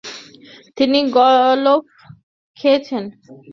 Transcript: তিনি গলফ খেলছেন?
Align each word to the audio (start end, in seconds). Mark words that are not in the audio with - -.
তিনি 0.77 0.99
গলফ 1.15 1.83
খেলছেন? 2.57 3.03